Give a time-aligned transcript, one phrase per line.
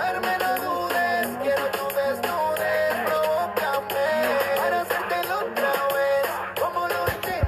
[0.00, 0.49] Carmen.